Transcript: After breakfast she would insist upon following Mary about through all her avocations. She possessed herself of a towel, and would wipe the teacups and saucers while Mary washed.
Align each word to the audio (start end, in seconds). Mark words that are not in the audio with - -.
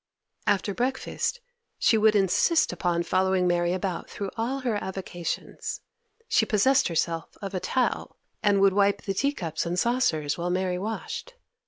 After 0.47 0.73
breakfast 0.73 1.41
she 1.77 1.95
would 1.95 2.15
insist 2.15 2.73
upon 2.73 3.03
following 3.03 3.45
Mary 3.47 3.71
about 3.71 4.09
through 4.09 4.31
all 4.35 4.61
her 4.61 4.83
avocations. 4.83 5.81
She 6.27 6.43
possessed 6.43 6.87
herself 6.87 7.37
of 7.39 7.53
a 7.53 7.59
towel, 7.59 8.17
and 8.41 8.61
would 8.61 8.73
wipe 8.73 9.03
the 9.03 9.13
teacups 9.13 9.63
and 9.63 9.77
saucers 9.77 10.39
while 10.39 10.49
Mary 10.49 10.79
washed. 10.79 11.35